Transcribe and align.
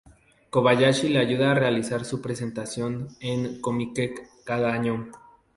Kobayashi 0.53 1.09
le 1.09 1.19
ayuda 1.19 1.51
a 1.51 1.53
realizar 1.53 2.05
su 2.05 2.23
presentación 2.23 3.09
en 3.19 3.61
Comiket 3.61 4.19
cada 4.43 4.73
año. 4.73 5.11